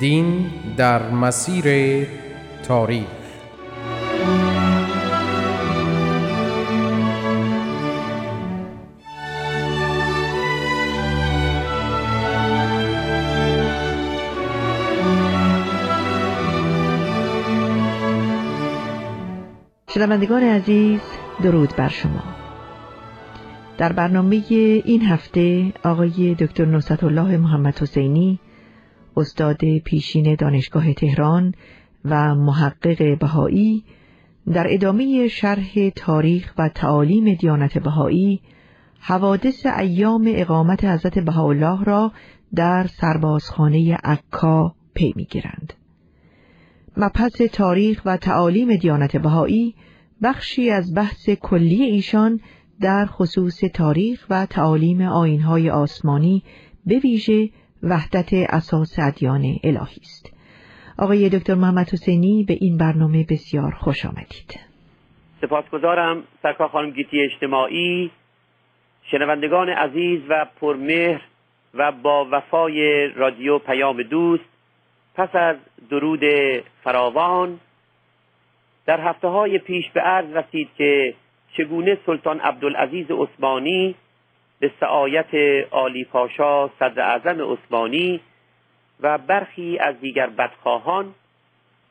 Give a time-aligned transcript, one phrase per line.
[0.00, 2.06] دین در مسیر
[2.62, 3.06] تاریخ.
[19.88, 21.00] شنوندگان عزیز
[21.42, 22.22] درود بر شما.
[23.78, 24.42] در برنامه
[24.84, 28.38] این هفته آقای دکتر نصرت الله محمد حسینی
[29.16, 31.54] استاد پیشین دانشگاه تهران
[32.04, 33.84] و محقق بهایی
[34.52, 38.40] در ادامه شرح تاریخ و تعالیم دیانت بهایی
[39.00, 42.12] حوادث ایام اقامت حضرت بهاءالله را
[42.54, 45.72] در سربازخانه عکا پی می‌گیرند.
[46.96, 49.74] مبحث تاریخ و تعالیم دیانت بهایی
[50.22, 52.40] بخشی از بحث کلی ایشان
[52.80, 56.42] در خصوص تاریخ و تعالیم آینهای آسمانی
[56.86, 57.50] به ویژه
[57.86, 60.32] وحدت اساس ادیان الهی است.
[60.98, 64.60] آقای دکتر محمد حسینی به این برنامه بسیار خوش آمدید.
[65.40, 68.10] سپاسگزارم سرکار خانم گیتی اجتماعی
[69.10, 71.20] شنوندگان عزیز و پرمهر
[71.74, 74.44] و با وفای رادیو پیام دوست
[75.14, 75.56] پس از
[75.90, 76.20] درود
[76.84, 77.60] فراوان
[78.86, 81.14] در هفته های پیش به عرض رسید که
[81.56, 83.94] چگونه سلطان عبدالعزیز عثمانی
[84.60, 85.34] به سعایت
[85.70, 88.20] عالی پاشا صدر اعظم عثمانی
[89.00, 91.14] و برخی از دیگر بدخواهان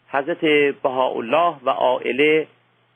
[0.07, 0.45] حضرت
[0.83, 2.47] بهاءالله و عائله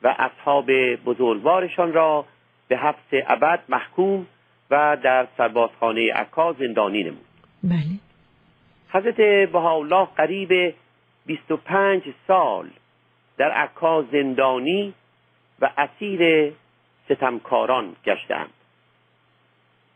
[0.02, 2.24] و اصحاب بزرگوارشان را
[2.68, 4.26] به حبس ابد محکوم
[4.70, 7.26] و در سربازخانه عکا زندانی نمود.
[7.64, 7.98] بله.
[8.92, 10.74] حضرت بهاءالله قریب
[11.26, 12.70] 25 سال
[13.38, 14.94] در عکا زندانی
[15.60, 16.52] و اسیر
[17.08, 18.50] ستمکاران گشتند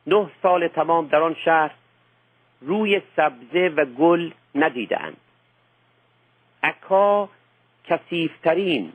[0.07, 1.75] نه سال تمام در آن شهر
[2.61, 5.17] روی سبزه و گل ندیدند
[6.63, 7.29] عکا
[7.85, 8.93] کسیفترین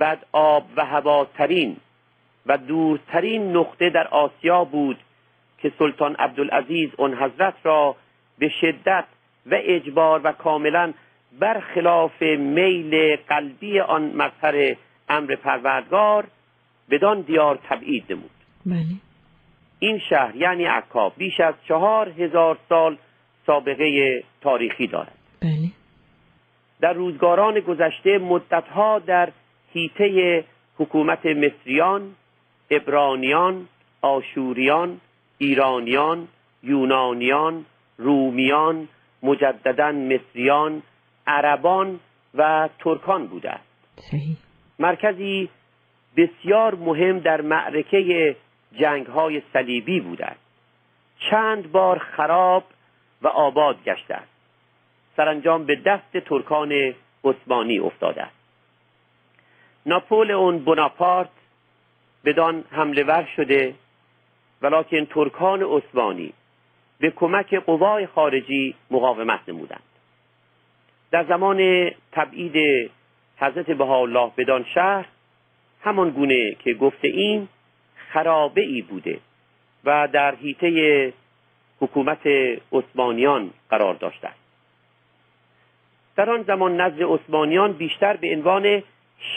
[0.00, 1.76] بد آب و هواترین
[2.46, 4.98] و دورترین نقطه در آسیا بود
[5.58, 7.96] که سلطان عبدالعزیز اون حضرت را
[8.38, 9.04] به شدت
[9.46, 10.92] و اجبار و کاملا
[11.38, 14.76] برخلاف میل قلبی آن مظهر
[15.08, 16.26] امر پروردگار
[16.90, 18.30] بدان دیار تبعید نمود.
[18.66, 19.09] بله.
[19.80, 22.96] این شهر یعنی عکا بیش از چهار هزار سال
[23.46, 25.18] سابقه تاریخی دارد.
[25.42, 25.70] بله.
[26.80, 29.28] در روزگاران گذشته مدتها در
[29.74, 30.44] حیطه
[30.78, 32.14] حکومت مصریان
[32.70, 33.68] ابرانیان
[34.02, 35.00] آشوریان
[35.38, 36.28] ایرانیان
[36.62, 37.64] یونانیان
[37.98, 38.88] رومیان
[39.22, 40.82] مجددا مصریان
[41.26, 42.00] عربان
[42.34, 43.64] و ترکان بوده است
[44.78, 45.48] مرکزی
[46.16, 48.36] بسیار مهم در معرکه
[48.72, 50.40] جنگ های صلیبی بوده است
[51.30, 52.64] چند بار خراب
[53.22, 54.30] و آباد گشته است
[55.16, 56.94] سرانجام به دست ترکان
[57.24, 58.36] عثمانی افتاده است
[59.86, 61.30] ناپولئون بناپارت
[62.24, 63.74] بدان حمله ور شده
[64.62, 66.32] ولکن ترکان عثمانی
[66.98, 69.82] به کمک قوای خارجی مقاومت نمودند.
[71.10, 72.90] در زمان تبعید
[73.36, 75.06] حضرت بهاءالله بدان شهر
[75.82, 77.48] همان گونه که گفته این
[78.12, 79.20] خرابه ای بوده
[79.84, 81.12] و در حیطه
[81.80, 82.26] حکومت
[82.72, 84.40] عثمانیان قرار داشته است
[86.16, 88.82] در آن زمان نزد عثمانیان بیشتر به عنوان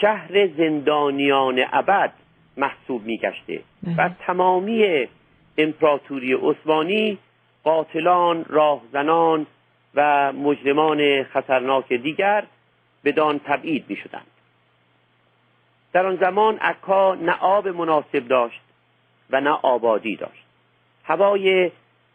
[0.00, 2.12] شهر زندانیان ابد
[2.56, 3.62] محسوب میگشته
[3.96, 5.08] و تمامی
[5.58, 7.18] امپراتوری عثمانی
[7.64, 9.46] قاتلان راهزنان
[9.94, 12.44] و مجرمان خطرناک دیگر
[13.04, 14.26] بدان تبعید می شدند.
[15.92, 18.60] در آن زمان عکا نه آب مناسب داشت
[19.30, 20.44] و نه آبادی داشت.
[21.04, 21.70] هوای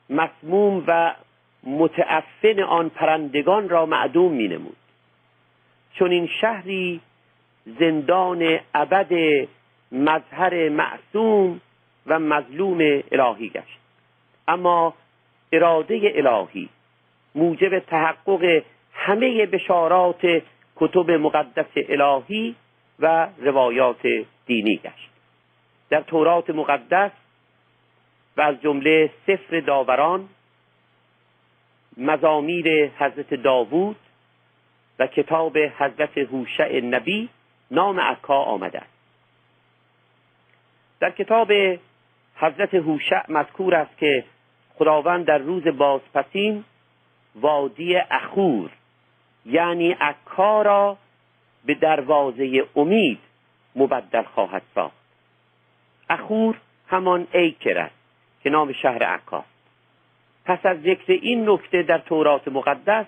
[0.10, 1.16] مسموم و
[1.64, 4.76] متعفن آن پرندگان را معدوم می نمود
[5.94, 7.02] چون این شهری
[7.80, 9.14] زندان ابد
[9.92, 11.62] مظهر معصوم
[12.08, 13.80] و مظلوم الهی گشت.
[14.48, 14.94] اما
[15.52, 16.70] اراده الهی
[17.36, 18.64] موجب تحقق
[18.94, 20.42] همه بشارات
[20.76, 22.56] کتب مقدس الهی
[23.00, 24.08] و روایات
[24.46, 25.09] دینی گشت.
[25.90, 27.12] در تورات مقدس
[28.38, 30.30] و از جمله سفر داوران
[31.98, 33.96] مزامیر حضرت داوود
[35.00, 37.30] و کتاب حضرت هوشع نبی
[37.72, 39.00] نام عکا آمده است
[41.00, 41.52] در کتاب
[42.36, 44.24] حضرت هوشع مذکور است که
[44.76, 46.64] خداوند در روز بازپسین
[47.36, 48.70] وادی اخور
[49.46, 50.98] یعنی عکا را
[51.66, 53.20] به دروازه امید
[53.76, 54.99] مبدل خواهد ساخت.
[56.10, 56.58] اخور
[56.88, 57.96] همان ایکر است
[58.44, 59.48] که نام شهر عکاست
[60.46, 63.06] پس از ذکر این نکته در تورات مقدس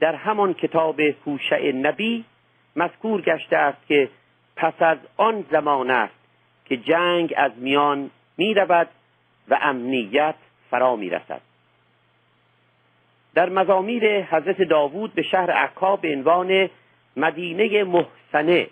[0.00, 2.24] در همان کتاب هوشع نبی
[2.76, 4.08] مذکور گشته است که
[4.56, 6.14] پس از آن زمان است
[6.64, 8.88] که جنگ از میان می رود
[9.48, 10.34] و امنیت
[10.70, 11.40] فرا می رسد
[13.34, 16.70] در مزامیر حضرت داوود به شهر عکا به عنوان
[17.16, 18.66] مدینه محسنه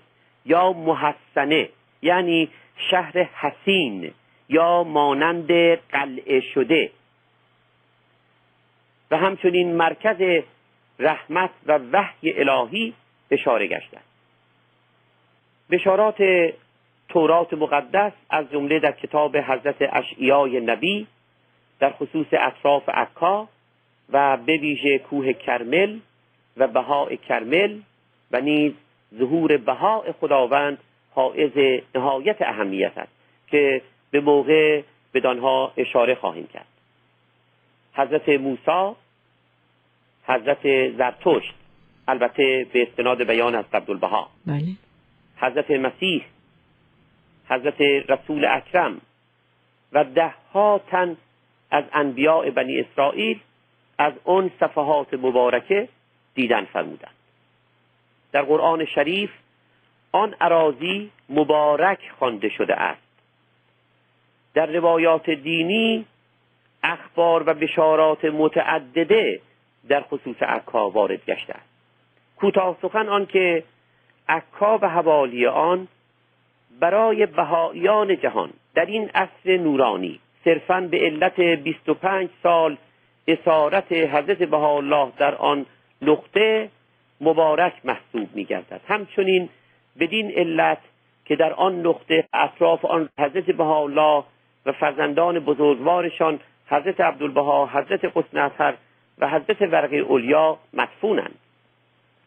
[0.44, 1.68] یا محسنه
[2.04, 2.48] یعنی
[2.90, 4.12] شهر حسین
[4.48, 6.90] یا مانند قلعه شده.
[9.10, 10.42] و همچنین مرکز
[10.98, 12.94] رحمت و وحی الهی
[13.30, 13.98] اشاره گشته.
[15.70, 16.22] بشارات
[17.08, 21.06] تورات مقدس از جمله در کتاب حضرت اشعیای نبی
[21.80, 23.48] در خصوص اطراف عکا
[24.12, 25.98] و به ویژه کوه کرمل
[26.56, 27.80] و بهاء کرمل
[28.32, 28.72] و نیز
[29.18, 30.78] ظهور بهاء خداوند
[31.14, 33.12] حائز نهایت اهمیت است
[33.46, 34.82] که به موقع
[35.14, 36.66] بدانها اشاره خواهیم کرد.
[37.94, 38.96] حضرت موسی
[40.26, 41.54] حضرت زرتشت
[42.08, 44.30] البته به استناد بیان از عبدالبها.
[44.46, 44.76] بله.
[45.36, 46.24] حضرت مسیح
[47.48, 49.00] حضرت رسول اکرم
[49.92, 51.16] و ده ها تن
[51.70, 53.40] از انبیاء بنی اسرائیل
[53.98, 55.88] از اون صفحات مبارکه
[56.34, 57.14] دیدن فرمودند.
[58.32, 59.30] در قرآن شریف
[60.14, 63.02] آن عراضی مبارک خوانده شده است.
[64.54, 66.06] در روایات دینی
[66.82, 69.40] اخبار و بشارات متعدده
[69.88, 71.68] در خصوص عکا وارد گشته است.
[72.36, 73.64] کوتاه سخن آن که
[74.28, 75.88] عکا و حوالی آن
[76.80, 82.76] برای بهاییان جهان در این عصر نورانی صرفا به علت 25 سال
[83.28, 85.66] اسارت حضرت بهاءالله در آن
[86.02, 86.70] نقطه
[87.20, 89.48] مبارک محسوب می گردد همچنین
[90.00, 90.78] بدین علت
[91.24, 94.24] که در آن نقطه اطراف آن حضرت بهاءالله
[94.66, 98.74] و فرزندان بزرگوارشان حضرت عبدالبها حضرت قسن
[99.18, 101.34] و حضرت ورقه اولیا مدفونند.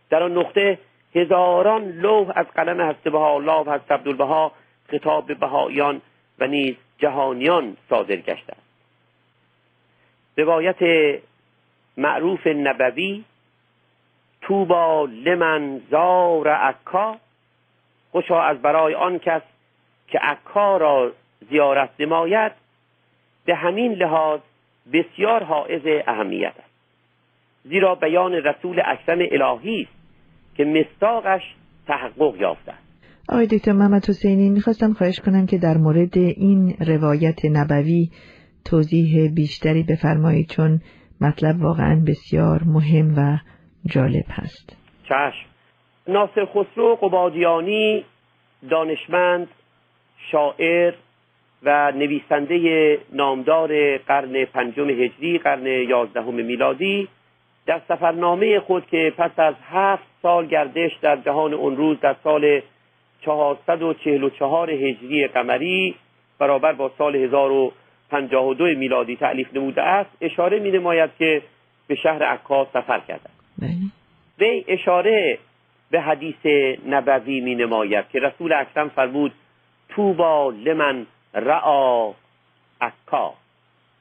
[0.10, 0.80] در آن نقطه
[1.16, 4.52] هزاران لوح از قلم حضرت بهاءالله و حضرت عبدالبها
[4.92, 6.02] خطاب به بهاییان
[6.40, 8.68] و نیز جهانیان صادر گشته است
[10.38, 10.78] روایت
[11.98, 13.24] معروف نبوی
[14.42, 17.18] توبا لمن زار عکا
[18.12, 19.42] خوشا از برای آن کس
[20.08, 21.12] که عکا را
[21.50, 22.52] زیارت نماید
[23.46, 24.40] به همین لحاظ
[24.94, 26.74] بسیار حائز اهمیت است.
[27.64, 29.98] زیرا بیان رسول اکرم الهی است
[30.58, 31.42] که مستاقش
[31.88, 32.88] تحقق یافته است.
[33.30, 38.10] آقای دکتر محمد حسینی می‌خواستم خواهش کنم که در مورد این روایت نبوی
[38.66, 40.82] توضیح بیشتری بفرمایید چون
[41.22, 43.38] مطلب واقعا بسیار مهم و
[43.86, 44.78] جالب هست.
[45.04, 45.57] چشم.
[46.08, 48.06] ناصر خسرو قبادیانی
[48.70, 49.48] دانشمند
[50.32, 50.94] شاعر
[51.64, 57.08] و نویسنده نامدار قرن پنجم هجری قرن یازدهم میلادی.
[57.66, 62.62] در سفرنامه خود که پس از هفت سال گردش در جهان اون روز در سال
[63.22, 65.96] 444 هجری قمری
[66.40, 71.42] برابر با سال 1052 میلادی تعلیف نموده است اشاره می نماید که
[71.88, 73.72] به شهر عکا سفر کرده بله.
[74.40, 75.38] وی اشاره
[75.92, 76.46] به حدیث
[76.88, 79.34] نبوی می نماید که رسول اکرم فرمود
[79.90, 82.14] توبا لمن رعا
[82.82, 83.34] عکا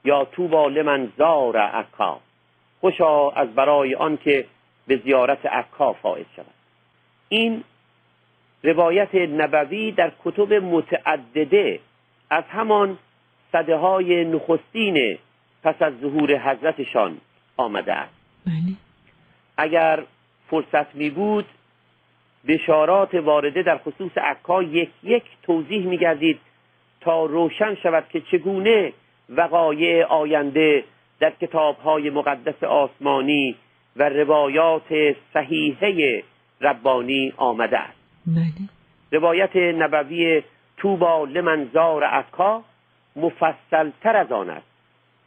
[0.04, 2.20] یا توبا لمن زار عکا
[2.80, 4.46] خوشا از برای آنکه
[4.86, 6.46] به زیارت عکا فائز شود.
[7.28, 7.64] این
[8.62, 11.80] روایت نبوی در کتب متعدده
[12.30, 12.98] از همان
[13.52, 15.18] صده های نخستین
[15.62, 17.18] پس از ظهور حضرتشان
[17.56, 18.14] آمده است.
[18.46, 18.54] بله.
[19.56, 20.02] اگر
[20.50, 21.46] فرصت می بود
[22.48, 26.40] بشارات وارده در خصوص عکا یک یک توضیح می گردید
[27.00, 28.92] تا روشن شود که چگونه
[29.28, 30.84] وقایع آینده
[31.20, 33.56] در کتابهای مقدس آسمانی
[33.96, 36.22] و روایات صحیحه
[36.60, 37.98] ربانی آمده است.
[38.26, 38.68] بله.
[39.12, 40.42] روایت نبوی
[40.76, 42.62] توبا لمن زار عکا
[43.16, 44.66] مفصل تر از آن است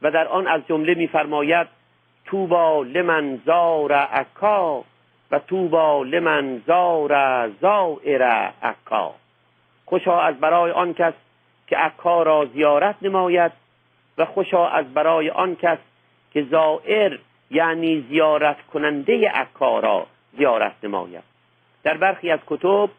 [0.02, 1.68] و در آن از جمله میفرماید
[2.26, 4.84] توبا لمن زار عکا
[5.32, 8.24] و توبا لمن زار زائر
[8.64, 9.14] عکا.
[9.86, 11.14] خوشا از برای آن کس
[11.68, 13.52] که عکا را زیارت نماید
[14.18, 15.78] و خوشا از برای آن کس
[16.34, 17.20] که زائر
[17.52, 20.08] یعنی زیارت کننده عکا را
[20.38, 21.24] زیارت نماید.
[21.84, 22.90] در برخی از کتب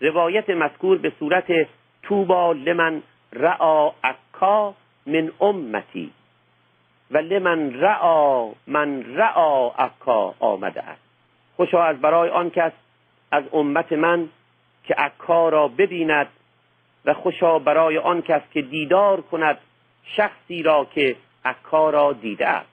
[0.00, 1.68] روایت مذکور به صورت
[2.02, 3.02] توبا لمن
[3.32, 4.74] رعا عکا
[5.06, 6.10] من امتی
[7.10, 11.05] و لمن رعا من رعا عکا آمده است.
[11.56, 12.72] خوشا از برای آن کس
[13.30, 14.28] از امت من
[14.84, 16.26] که عکا را ببیند
[17.04, 19.58] و خوشا برای آن کس که دیدار کند
[20.04, 22.68] شخصی را که عکا را دیده است.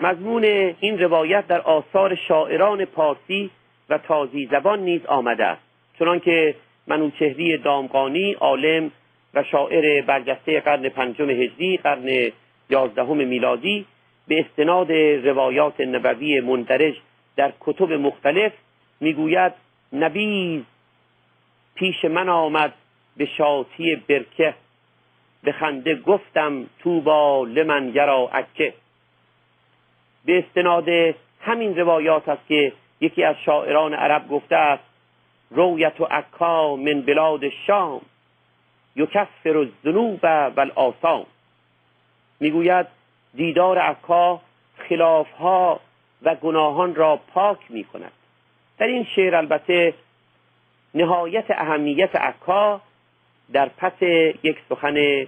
[0.00, 0.44] مضمون
[0.80, 3.50] این روایت در آثار شاعران پارسی
[3.88, 5.62] و تازی زبان نیز آمده است.
[5.98, 6.54] چنانکه
[6.86, 8.90] منوچهری دامقانی عالم
[9.34, 12.32] و شاعر برجسته قرن پنجم هجری قرن
[12.70, 13.86] یازدهم میلادی
[14.28, 16.94] به استناد روایات نبوی مندرج
[17.36, 18.52] در کتب مختلف
[19.00, 19.52] می‌گوید
[19.92, 20.62] نبیز
[21.74, 22.74] پیش من آمد
[23.16, 24.54] به شاطی برکه
[25.42, 28.74] به خنده گفتم توبا لمن یرا اکه.
[30.24, 30.88] به استناد
[31.40, 34.84] همین روایات است که یکی از شاعران عرب گفته است
[35.50, 38.00] رویت و عکا من بلاد شام
[38.96, 41.26] یکفر الذنوب والآثام.
[42.40, 42.86] می‌گوید
[43.34, 44.40] دیدار عکا
[44.88, 45.80] خلافها
[46.24, 48.12] و گناهان را پاک می کند
[48.78, 49.94] در این شعر البته
[50.94, 52.80] نهایت اهمیت عکا
[53.52, 54.02] در پس
[54.42, 55.26] یک سخن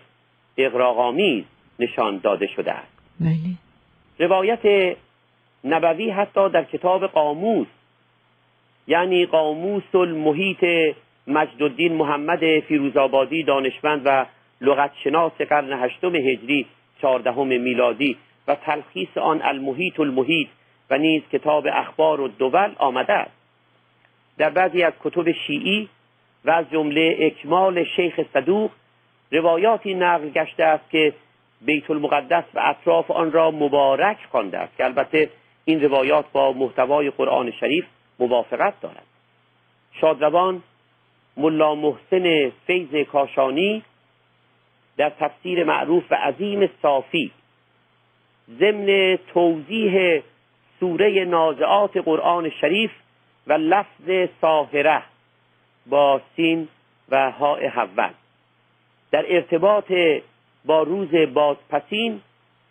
[0.57, 1.45] اقراغامیز
[1.79, 2.93] نشان داده شده است.
[3.21, 3.39] بله.
[4.19, 4.97] روایت
[5.65, 7.67] نبوی حتی در کتاب قاموس
[8.87, 10.95] یعنی قاموس المحیط
[11.27, 14.27] مجدالدین محمد فیروزآبادی دانشمند و
[14.61, 16.67] لغتشناس قرن هشتم هجری
[17.01, 18.17] چهاردهم میلادی
[18.49, 20.49] و تلخیص آن المحیط المحیط
[20.91, 23.37] و نیز کتاب اخبار و دول آمده است.
[24.39, 25.89] در بعضی از کتب شیعی
[26.45, 28.71] و از جمله اکمال شیخ صدوق
[29.33, 31.13] روایاتی نقل گشته است که
[31.61, 35.31] بیت المقدس و اطراف آن را مبارک خوانده است که البته
[35.65, 37.85] این روایات با محتوای قرآن شریف
[38.19, 39.07] موافقت دارد.
[40.01, 40.63] شادروان
[41.37, 43.83] ملا محسن فیض کاشانی
[44.97, 47.31] در تفسیر معروف و عظیم صافی
[48.59, 50.23] ضمن توضیح
[50.81, 52.91] سوره نازعات قرآن شریف
[53.47, 55.03] و لفظ ساهره
[55.87, 56.69] با سین
[57.09, 58.11] و های حول
[59.11, 59.93] در ارتباط
[60.65, 62.21] با روز بازپسین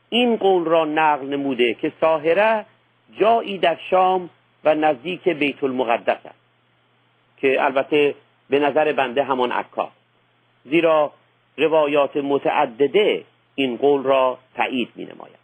[0.09, 2.65] این قول را نقل نموده که ساهره
[3.19, 4.29] جایی در شام
[4.63, 6.39] و نزدیک بیت المقدس است
[7.37, 8.15] که البته
[8.49, 9.91] به نظر بنده همان عکا
[10.65, 11.11] زیرا
[11.57, 13.23] روایات متعدده
[13.55, 15.43] این قول را تایید می نماید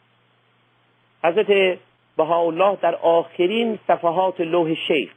[1.23, 1.79] حضرت
[2.19, 5.11] بهاءالله در آخرین صفحات لوح شیخ.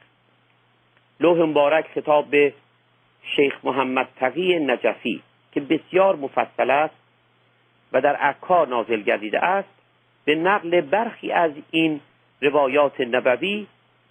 [1.20, 2.52] لوح مبارک خطاب به
[3.36, 6.94] شیخ محمد تقی نجفی که بسیار مفصل است
[7.92, 9.68] و در عکا نازل گردیده است
[10.24, 12.00] به نقل برخی از این
[12.40, 13.66] روایات نبوی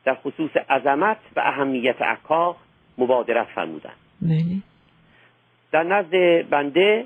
[0.05, 2.55] در خصوص عظمت و اهمیت عکا
[2.97, 3.95] مبادرت فرمودند.
[4.21, 4.43] بله.
[5.71, 7.05] در نزد بنده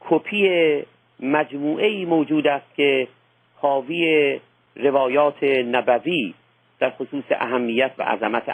[0.00, 0.82] کپی
[1.20, 3.08] مجموعه ای موجود است که
[3.56, 4.40] حاوی
[4.76, 6.34] روایات نبوی
[6.78, 8.48] در خصوص اهمیت و عظمت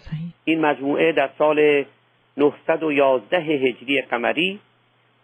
[0.00, 0.32] صحیح.
[0.44, 1.84] این مجموعه در سال
[2.36, 4.60] 911 هجری قمری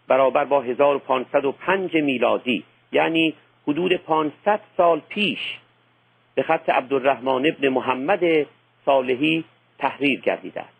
[0.07, 3.33] برابر با 1505 میلادی یعنی
[3.67, 5.39] حدود 500 سال پیش
[6.35, 8.45] به خط عبدالرحمن ابن محمد
[8.85, 9.43] صالحی
[9.77, 10.79] تحریر گردیده است.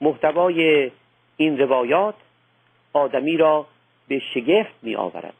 [0.00, 0.90] محتوای
[1.36, 2.14] این روایات
[2.92, 3.66] آدمی را
[4.08, 5.34] به شگفت می آورد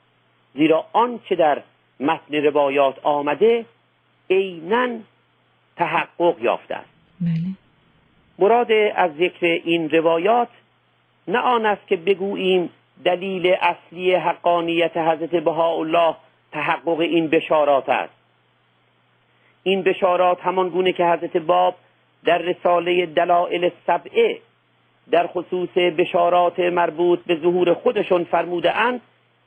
[0.55, 1.63] زیرا آنچه در
[2.01, 3.65] متن روایات آمده
[4.31, 4.89] عینا
[5.77, 6.91] تحقق یافته است.
[7.21, 7.55] بله.
[8.39, 10.49] مراد از ذکر این روایات
[11.29, 12.71] نه آن است که بگوییم
[13.05, 16.15] دلیل اصلی حقانیت حضرت بهاءالله
[16.53, 18.15] تحقق این بشارات است.
[19.63, 21.75] این بشارات همان گونه که حضرت باب
[22.25, 24.39] در رساله دلائل سبعه
[25.11, 29.01] در خصوص بشارات مربوط به ظهور خودشون فرموده اند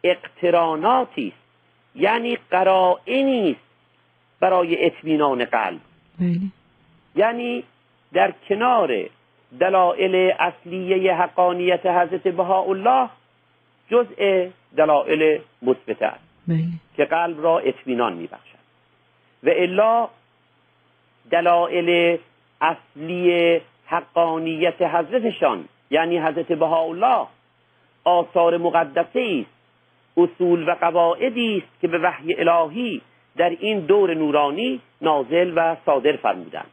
[0.04, 1.47] اقتراناتی است.
[1.98, 3.62] یعنی قرائنی است
[4.40, 5.80] برای اطمینان قلب.
[6.20, 6.40] بله.
[7.16, 7.64] یعنی
[8.14, 9.10] در کنار
[9.60, 13.10] دلایل اصلیه حقانیت حضرت بهاءالله
[13.90, 16.24] جزء دلایل مثبت است.
[16.48, 16.64] بله.
[16.98, 18.58] که قلب را اطمینان میبخشد.
[19.44, 20.10] و الا
[21.32, 22.20] دلایل
[22.62, 27.28] اصلی حقانیت حضرتشان یعنی حضرت بهاءالله
[28.04, 29.57] آثار مقدسه است.
[30.18, 33.02] اصول و قواعدی است که به وحی الهی
[33.38, 36.68] در این دور نورانی نازل و صادر فرمودند.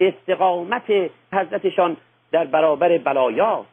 [0.00, 1.96] استقامت حضرتشان
[2.32, 3.66] در برابر بلایا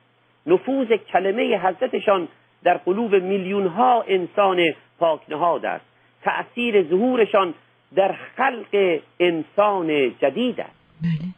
[0.46, 2.28] نفوذ کلمه حضرتشان
[2.63, 5.86] در قلوب میلیون ها انسان پاک نهاد است.
[6.24, 7.54] تأثیر ظهورشان
[7.96, 10.72] در خلق انسان جدید است.
[11.01, 11.32] بله.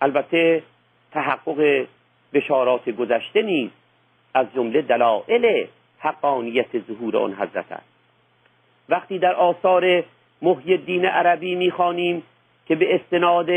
[0.00, 0.62] البته
[1.12, 1.86] تحقق
[2.32, 3.70] بشارات گذشته نیز
[4.34, 5.66] از جمله دلایل
[5.98, 7.86] حقانیت ظهور آن حضرت است.
[8.88, 10.04] وقتی در آثار
[10.42, 12.22] محی الدین عربی می‌خوانیم
[12.66, 13.50] که به استناد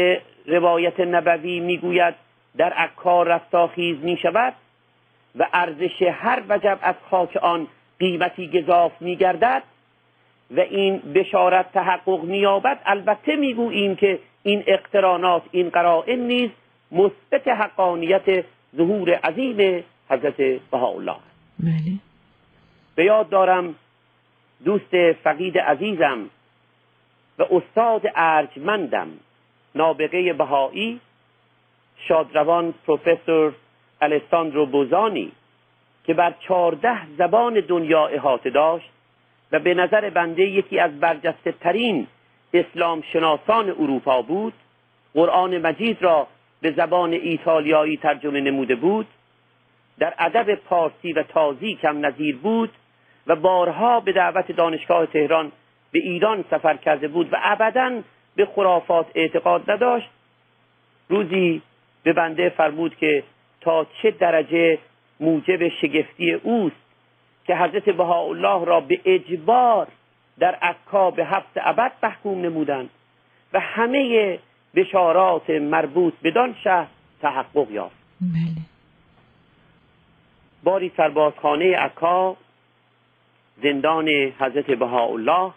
[0.45, 2.15] روایت نبوی می‌گوید
[2.57, 4.53] در عکار رستاخیز می شود
[5.35, 7.67] و ارزش هر وجب از خاک آن
[7.99, 9.63] قیمتی گذاف می گردد
[10.51, 16.49] و این بشارت تحقق مییابد البته می‌گوییم که این اقترانات این قرائن نیز
[16.91, 18.45] مثبت حقانیت
[18.75, 20.37] ظهور عظیم حضرت
[20.71, 21.15] بهاءالله
[21.59, 22.10] بله.
[22.95, 23.75] به یاد دارم
[24.65, 26.29] دوست فقید عزیزم
[27.39, 29.07] و استاد ارجمندم
[29.75, 30.99] نابغه بهایی
[32.07, 33.53] شادروان پروفسور
[34.01, 35.31] الساندرو بوزانی
[36.03, 38.89] که بر چهارده زبان دنیا احاطه داشت
[39.51, 42.07] و به نظر بنده یکی از برجسته ترین
[42.53, 44.53] اسلام شناسان اروپا بود
[45.13, 46.27] قرآن مجید را
[46.61, 49.07] به زبان ایتالیایی ترجمه نموده بود
[49.99, 52.69] در ادب پارسی و تازی کم نظیر بود
[53.27, 55.51] و بارها به دعوت دانشگاه تهران
[55.91, 58.01] به ایران سفر کرده بود و ابدا
[58.35, 60.09] به خرافات اعتقاد نداشت.
[61.09, 61.61] روزی
[62.03, 63.23] به بنده فرمود که
[63.61, 64.77] تا چه درجه
[65.19, 66.75] موجب شگفتی اوست
[67.45, 69.87] که حضرت بهاءالله را به اجبار
[70.39, 72.89] در عکا به هفت ابد محکوم نمودند
[73.53, 74.39] و همه
[74.75, 76.87] بشارات مربوط بدان شهر
[77.21, 77.95] تحقق یافت.
[78.21, 78.65] بله.
[80.63, 82.37] باری سربازخانه عکا
[83.63, 84.07] زندان
[84.39, 85.53] حضرت بهاءالله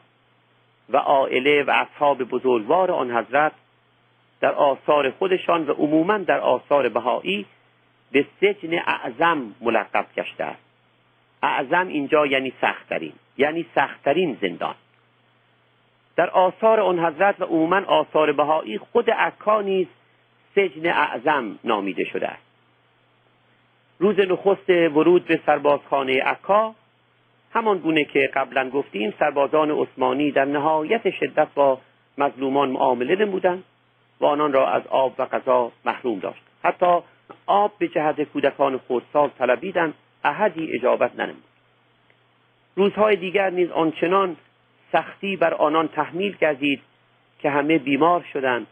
[0.90, 3.52] و عائله و اصحاب بزرگوار آن حضرت
[4.40, 7.46] در آثار خودشان و عموما در آثار بهایی
[8.12, 10.62] به سجن اعظم ملقب گشته است.
[11.42, 14.74] اعظم اینجا یعنی سختترین یعنی سختترین زندان.
[16.16, 19.86] در آثار آن حضرت و عموما آثار بهایی خود عکا نیز
[20.54, 22.42] سجن اعظم نامیده شده است.
[23.98, 26.74] روز نخست ورود به سربازخانه عکا
[27.54, 31.80] همان گونه که قبلا گفتیم سربازان عثمانی در نهایت شدت با
[32.18, 33.64] مظلومان معامله نمودند
[34.20, 36.42] و آنان را از آب و غذا محروم داشت.
[36.64, 36.98] حتی
[37.46, 41.44] آب به جهت کودکان خردسال طلبیدند احدی اجابت ننمود.
[42.76, 44.36] روزهای دیگر نیز آنچنان
[44.92, 46.80] سختی بر آنان تحمیل گردید
[47.38, 48.66] که همه بیمار شدند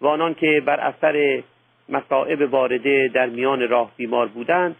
[0.00, 1.42] و آنان که بر اثر
[1.88, 4.76] مصائب وارده در میان راه بیمار بودند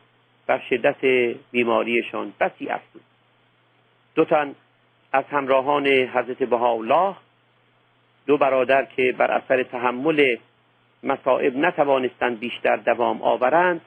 [0.47, 1.05] بر شدت
[1.51, 3.12] بیماریشان بسی افزود.
[4.15, 4.55] دو تن
[5.13, 7.17] از همراهان حضرت بهاءالله
[8.27, 10.37] دو برادر که بر اثر تحمل
[11.03, 13.81] مصائب نتوانستند بیشتر دوام آورند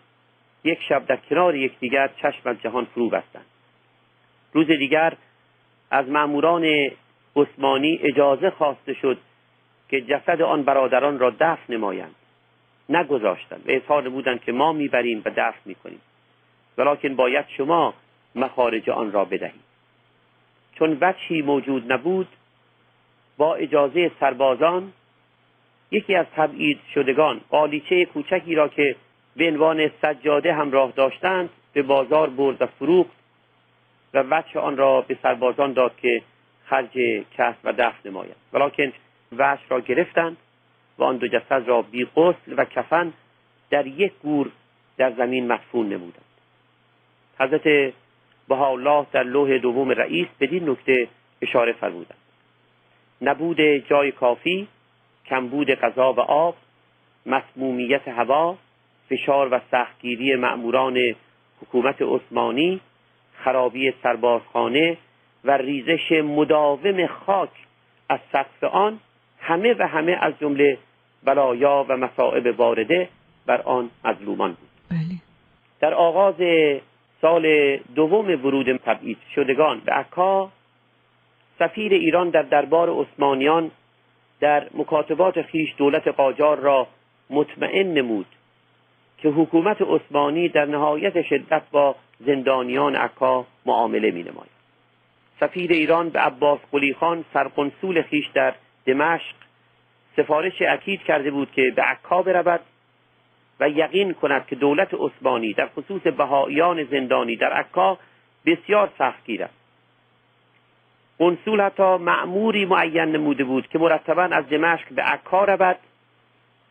[0.63, 3.45] یک شب در کنار یکدیگر چشم از جهان فرو بستند.
[4.53, 5.13] روز دیگر
[5.91, 6.89] از ماموران
[7.35, 9.17] عثمانی اجازه خواسته شد
[9.89, 12.15] که جسد آن برادران را دفن نمایند.
[12.89, 16.01] نگذاشتند و اظهار بودند که ما می‌بریم و دفن می‌کنیم.
[16.77, 17.93] ولیکن باید شما
[18.35, 19.74] مخارج آن را بدهید.
[20.75, 22.27] چون وجهی موجود نبود
[23.37, 24.93] با اجازه سربازان
[25.91, 28.95] یکی از تبعید شدگان قالیچه کوچکی را که
[29.35, 33.15] به عنوان سجاده همراه داشتند به بازار برد و فروخت
[34.13, 36.21] و وجه آن را به سربازان داد که
[36.65, 38.93] خرج کسب و دفن نمایند ولیکن
[39.31, 40.37] وجه را گرفتند
[40.97, 42.07] و آن دو جسد را بی
[42.57, 43.13] و کفن
[43.69, 44.51] در یک گور
[44.97, 46.25] در زمین مدفون نمودند.
[47.39, 47.93] حضرت
[48.53, 51.07] الله در لوح دوم رئیس بدین نکته
[51.41, 52.17] اشاره فرمودند
[53.21, 54.67] نبود جای کافی
[55.25, 56.55] کمبود غذا و آب
[57.25, 58.57] مسمومیت هوا
[59.09, 61.15] فشار و سختگیری مأموران
[61.61, 62.81] حکومت عثمانی
[63.43, 64.97] خرابی سربازخانه
[65.43, 67.49] و ریزش مداوم خاک
[68.09, 68.99] از سقف آن
[69.39, 70.77] همه و همه از جمله
[71.23, 73.09] بلایا و مصائب وارده
[73.45, 75.21] بر آن مظلومان بود بله.
[75.79, 76.35] در آغاز
[77.21, 80.51] سال دوم ورود تبعید شدگان به عکا
[81.59, 83.71] سفیر ایران در دربار عثمانیان
[84.39, 86.87] در مکاتبات خیش دولت قاجار را
[87.29, 88.25] مطمئن نمود
[89.17, 94.55] که حکومت عثمانی در نهایت شدت با زندانیان عکا معامله می نماید.
[95.39, 98.53] سفیر ایران به عباس قلی خان سرقنسول خیش در
[98.85, 99.35] دمشق
[100.17, 102.59] سفارش اکید کرده بود که به عکا برود
[103.59, 107.97] و یقین کند که دولت عثمانی در خصوص بهاییان زندانی در عکا
[108.45, 109.53] بسیار سختگیر است
[111.19, 115.77] قنسول حتی معموری معین نموده بود که مرتبا از دمشق به عکا رود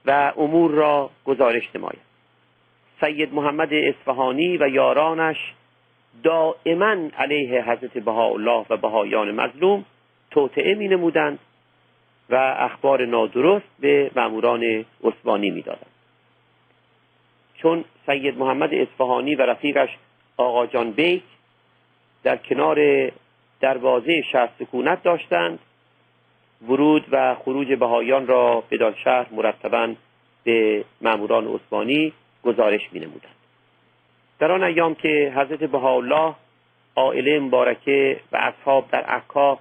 [0.07, 2.15] و امور را گزارش نماید.
[3.01, 5.37] سید محمد اصفهانی و یارانش
[6.23, 9.85] دائما علیه حضرت بهاءالله و بهایان مظلوم
[10.31, 11.39] توطعه می نمودند
[12.31, 15.94] و اخبار نادرست به ماموران عثمانی می‌دادند
[17.65, 19.89] چون سید محمد اصفهانی و رفیقش
[20.37, 21.23] آقا جان بیک
[22.23, 22.79] در کنار
[23.61, 25.59] دروازه شهر سکونت داشتند
[26.69, 29.95] ورود و خروج بهایان را به شهر مرتبا
[30.45, 33.35] به ماموران عثمانی گزارش می نمودند.
[34.39, 36.35] در آن ایام که حضرت بهاءالله
[36.97, 39.59] عائله مبارکه و اصحاب در عکا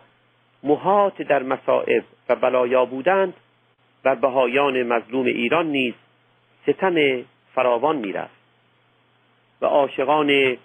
[0.64, 3.34] محات در مصائب و بلایا بودند
[4.06, 5.94] و بهایان مظلوم ایران نیز
[6.68, 7.24] ستم
[7.56, 8.44] فراوان می‌رفت.
[9.62, 10.58] و عاشقان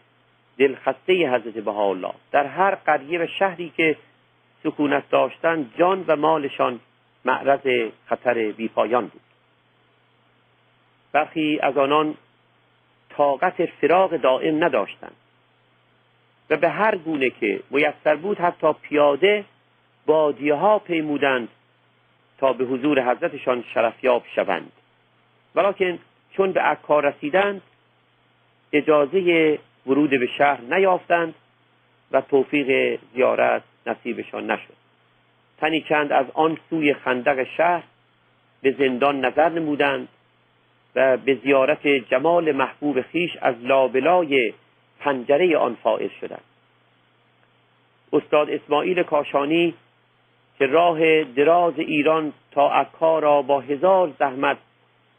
[0.59, 3.97] دلخسته حضرت بهاءالله در هر قریه و شهری که
[4.63, 6.81] سکونت داشتند جان و مالشان
[7.25, 9.21] معرض خطر بیپایان بود.
[11.13, 12.15] برخی از آنان
[13.11, 15.17] طاقت فراغ دائم نداشتند.
[16.51, 19.45] و به هر گونه که میسر بود حتی پیاده
[20.07, 21.49] بادیه ها پیمودند
[22.39, 24.73] تا به حضور حضرتشان شرفیاب شوند.
[25.55, 25.99] ولیکن
[26.39, 27.63] چون به عکا رسیدند
[28.73, 31.35] اجازه ورود به شهر نیافتند
[32.13, 34.75] و توفیق زیارت نصیبشان نشد.
[35.61, 37.83] تنی چند از آن سوی خندق شهر
[38.63, 40.09] به زندان نظر نمودند
[40.95, 44.55] و به زیارت جمال محبوب خیش از لابلای
[45.01, 46.45] پنجره آن فائز شدند.
[48.13, 49.75] استاد اسماعیل کاشانی
[50.59, 54.59] که راه دراز ایران تا عکا را با هزار زحمت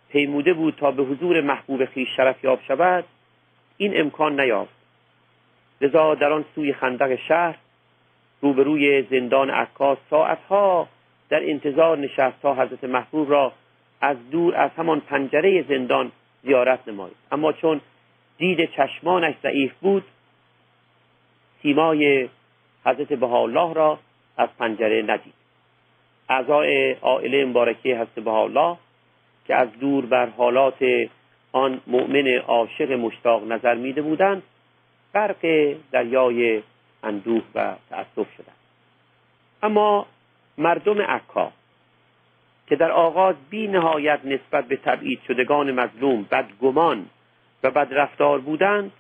[0.10, 3.04] پیموده بود تا به حضور محبوب خیش شرف یاب شود
[3.78, 4.74] این امکان نیافت.
[5.82, 7.56] لذا در آن سوی خندق شهر
[8.42, 10.88] روبروی زندان عکاس ساعتها
[11.30, 13.52] در انتظار نشست تا حضرت محبوب را
[14.02, 16.12] از دور از همان پنجره زندان
[16.44, 17.82] زیارت نماید اما چون
[18.38, 20.04] دید چشمانش ضعیف بود
[21.62, 22.30] سیمای
[22.86, 24.00] حضرت بهاءالله را
[24.38, 25.34] از پنجره ندید.
[26.30, 28.78] اعضای عائله مبارکه حضرت بهاءالله
[29.50, 31.10] که از دور بر حالات
[31.52, 34.44] آن مؤمن عاشق مشتاق نظر میده بودند
[35.14, 36.64] غرق دریای
[37.04, 38.56] اندوه و تأسف شدند.
[39.64, 40.06] اما
[40.58, 41.52] مردم عکا
[42.68, 47.06] که در آغاز بی نهایت نسبت به تبعید شدگان مظلوم بدگمان
[47.64, 48.92] و بدرفتار بودند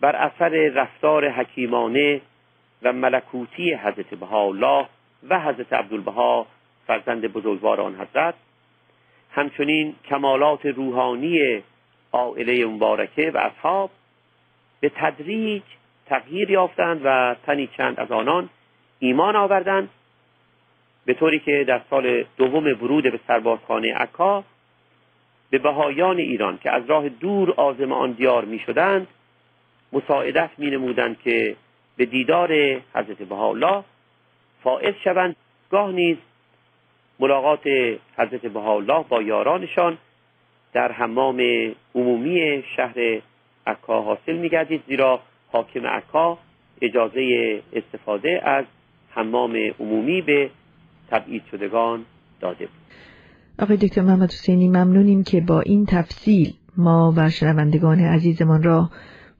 [0.00, 2.20] بر اثر رفتار حکیمانه
[2.82, 4.86] و ملکوتی حضرت بهاءالله
[5.28, 6.46] و حضرت عبدالبها
[6.86, 8.34] فرزند بزرگوار آن حضرت
[9.38, 11.62] همچنین کمالات روحانی
[12.12, 13.90] عائله مبارکه و اصحاب
[14.80, 15.62] به تدریج
[16.06, 18.48] تغییر یافتند و تنی چند از آنان
[18.98, 19.88] ایمان آوردند.
[21.04, 24.44] به طوری که در سال دوم ورود به سربازخانه عکا
[25.50, 29.06] به بهایان ایران که از راه دور آزم آن دیار می شدند
[29.92, 31.56] مساعدت می نمودند که
[31.96, 32.52] به دیدار
[32.94, 33.84] حضرت بهاءالله
[34.62, 35.36] فائز شوند.
[35.70, 36.16] گاه نیز
[37.20, 37.62] ملاقات
[38.18, 39.98] حضرت بهاءالله با یارانشان
[40.72, 41.40] در حمام
[41.94, 43.20] عمومی شهر
[43.66, 45.20] عکا حاصل میگردید زیرا
[45.52, 46.38] حاکم عکا
[46.82, 48.64] اجازه استفاده از
[49.10, 50.50] حمام عمومی به
[51.10, 52.04] تبعید شدگان
[52.40, 52.78] داده بود
[53.58, 58.90] آقای دکتر محمد حسینی ممنونیم که با این تفصیل ما و شنوندگان عزیزمان را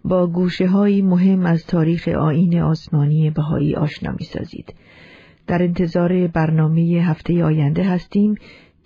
[0.04, 4.74] با گوشه های مهم از تاریخ آین آسمانی بهایی آشنا می سازید.
[5.48, 8.34] در انتظار برنامه هفته آینده هستیم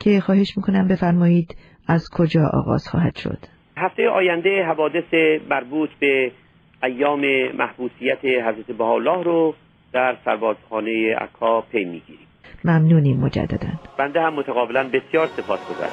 [0.00, 1.56] که خواهش می‌کنم بفرمایید
[1.88, 3.38] از کجا آغاز خواهد شد.
[3.76, 6.32] هفته آینده حوادث مربوط به
[6.82, 7.20] ایام
[7.58, 9.54] محبوسیت حضرت بهاءالله رو
[9.92, 12.26] در سربازخانه عکا پی می‌گیریم.
[12.64, 13.68] ممنونیم مجددا.
[13.98, 15.92] بنده هم متقابلا بسیار سپاس گذارم